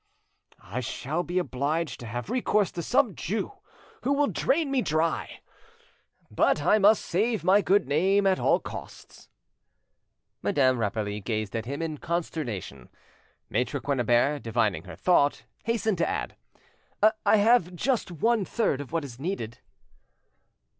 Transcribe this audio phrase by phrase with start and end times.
[0.63, 3.51] "I shall be obliged to have recourse to some Jew,
[4.01, 5.41] who will drain me dry.
[6.31, 9.29] But I must save my good name at all costs."
[10.41, 12.89] Madame Rapally gazed at him in consternation.
[13.47, 16.35] Maitre Quennebert, divining her thought, hastened to add—
[17.23, 19.59] "I have just one third of what is needed."